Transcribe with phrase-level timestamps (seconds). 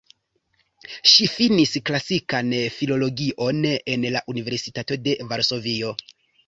[1.11, 5.99] Ŝi finis klasikan filologion en la Universitato de Varsovio.